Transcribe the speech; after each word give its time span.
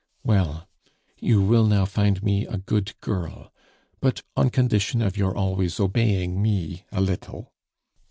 "Well, 0.23 0.67
you 1.19 1.43
will 1.43 1.67
now 1.67 1.85
find 1.85 2.23
me 2.23 2.47
a 2.47 2.57
good 2.57 2.99
girl, 3.01 3.53
but 3.99 4.23
on 4.35 4.49
condition 4.49 4.99
of 4.99 5.15
your 5.15 5.37
always 5.37 5.79
obeying 5.79 6.41
me 6.41 6.85
a 6.91 6.99
little. 7.01 7.53